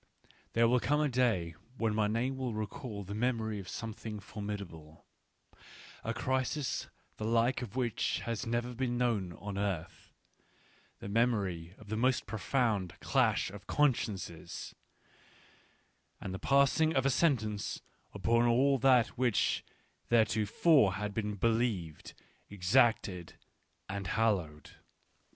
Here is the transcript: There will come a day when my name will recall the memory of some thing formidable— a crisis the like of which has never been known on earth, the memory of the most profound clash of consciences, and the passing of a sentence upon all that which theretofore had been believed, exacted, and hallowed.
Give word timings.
There 0.53 0.67
will 0.67 0.79
come 0.79 0.99
a 0.99 1.07
day 1.07 1.53
when 1.77 1.93
my 1.93 2.07
name 2.07 2.35
will 2.35 2.55
recall 2.55 3.03
the 3.03 3.13
memory 3.13 3.59
of 3.59 3.69
some 3.69 3.93
thing 3.93 4.19
formidable— 4.19 5.05
a 6.03 6.11
crisis 6.11 6.87
the 7.17 7.23
like 7.23 7.61
of 7.61 7.75
which 7.75 8.21
has 8.21 8.47
never 8.47 8.73
been 8.73 8.97
known 8.97 9.33
on 9.33 9.59
earth, 9.59 10.11
the 11.01 11.07
memory 11.07 11.75
of 11.77 11.89
the 11.89 11.97
most 11.97 12.25
profound 12.25 12.99
clash 12.99 13.51
of 13.51 13.67
consciences, 13.67 14.73
and 16.19 16.33
the 16.33 16.39
passing 16.39 16.95
of 16.95 17.05
a 17.05 17.11
sentence 17.11 17.83
upon 18.11 18.47
all 18.47 18.79
that 18.79 19.09
which 19.19 19.63
theretofore 20.09 20.93
had 20.93 21.13
been 21.13 21.35
believed, 21.35 22.15
exacted, 22.49 23.33
and 23.87 24.07
hallowed. 24.07 24.71